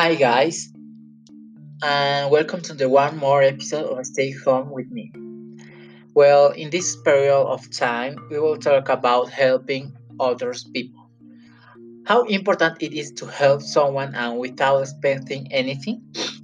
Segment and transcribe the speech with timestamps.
[0.00, 0.72] Hi guys,
[1.82, 5.12] and welcome to the one more episode of Stay Home with me.
[6.14, 11.10] Well, in this period of time, we will talk about helping others people.
[12.06, 16.00] How important it is to help someone and without expecting anything.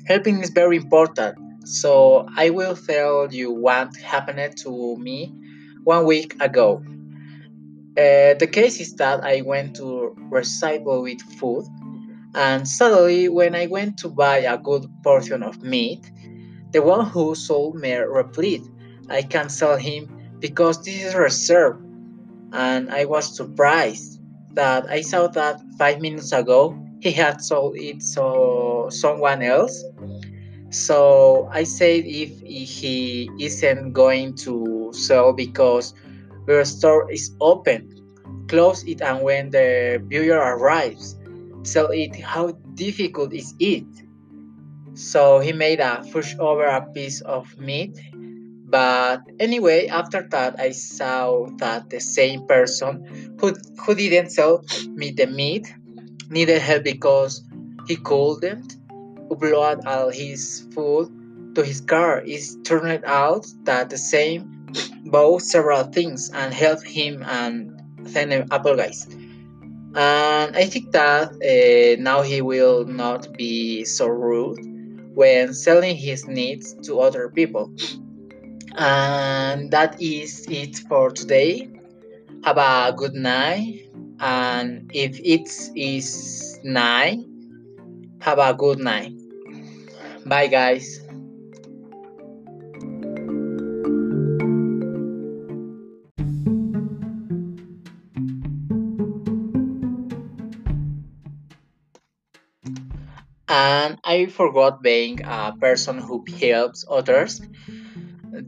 [0.06, 1.38] Helping is very important.
[1.66, 5.32] So I will tell you what happened to me
[5.82, 6.84] one week ago.
[7.96, 11.64] Uh, the case is that I went to recycle with food,
[12.36, 16.10] and suddenly, when I went to buy a good portion of meat,
[16.72, 18.62] The one who sold me replied,
[19.08, 20.08] I can't sell him
[20.40, 21.82] because this is reserved.
[22.52, 24.20] And I was surprised
[24.54, 29.84] that I saw that five minutes ago he had sold it to someone else.
[30.70, 35.94] So I said if he isn't going to sell because
[36.46, 37.88] the store is open,
[38.48, 41.16] close it and when the buyer arrives,
[41.66, 42.16] sell it.
[42.20, 43.86] How difficult is it?
[44.94, 47.98] So he made a push over a piece of meat.
[48.68, 55.10] But anyway, after that, I saw that the same person who, who didn't sell me
[55.10, 55.72] the meat
[56.30, 57.44] needed help because
[57.86, 58.76] he couldn't
[59.28, 62.22] upload all his food to his car.
[62.24, 64.66] It turned out that the same
[65.04, 69.25] bought several things and helped him and then apologized.
[69.96, 74.60] And I think that uh, now he will not be so rude
[75.14, 77.72] when selling his needs to other people.
[78.76, 81.70] And that is it for today.
[82.44, 83.88] Have a good night.
[84.20, 87.20] And if it is night,
[88.20, 89.12] have a good night.
[90.26, 91.00] Bye, guys.
[103.56, 107.40] And I forgot being a person who helps others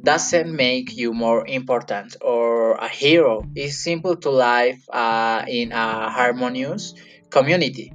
[0.03, 3.43] doesn't make you more important or a hero.
[3.55, 6.93] It's simple to live uh, in a harmonious
[7.31, 7.91] community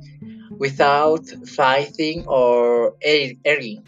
[0.58, 2.96] without fighting or
[3.46, 3.86] arguing.